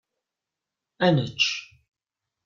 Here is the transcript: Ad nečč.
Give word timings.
Ad 1.05 1.11
nečč. 1.15 1.43